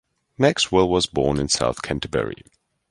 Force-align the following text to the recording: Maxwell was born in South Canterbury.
Maxwell 0.35 0.89
was 0.89 1.05
born 1.05 1.39
in 1.39 1.47
South 1.47 1.83
Canterbury. 1.83 2.41